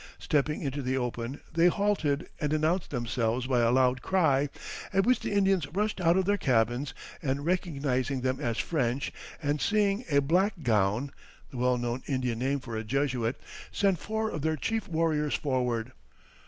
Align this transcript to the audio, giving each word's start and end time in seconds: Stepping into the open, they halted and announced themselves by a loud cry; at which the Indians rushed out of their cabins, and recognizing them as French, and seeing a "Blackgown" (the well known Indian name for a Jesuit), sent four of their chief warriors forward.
Stepping 0.17 0.63
into 0.63 0.81
the 0.81 0.97
open, 0.97 1.41
they 1.53 1.67
halted 1.67 2.27
and 2.39 2.53
announced 2.53 2.89
themselves 2.89 3.45
by 3.45 3.59
a 3.59 3.69
loud 3.69 4.01
cry; 4.01 4.49
at 4.91 5.05
which 5.05 5.19
the 5.19 5.31
Indians 5.31 5.67
rushed 5.75 6.01
out 6.01 6.17
of 6.17 6.25
their 6.25 6.39
cabins, 6.39 6.95
and 7.21 7.45
recognizing 7.45 8.21
them 8.21 8.39
as 8.39 8.57
French, 8.57 9.13
and 9.43 9.61
seeing 9.61 10.03
a 10.09 10.19
"Blackgown" 10.19 11.11
(the 11.51 11.57
well 11.57 11.77
known 11.77 12.01
Indian 12.07 12.39
name 12.39 12.59
for 12.59 12.75
a 12.75 12.83
Jesuit), 12.83 13.39
sent 13.71 13.99
four 13.99 14.31
of 14.31 14.41
their 14.41 14.55
chief 14.55 14.87
warriors 14.89 15.35
forward. 15.35 15.91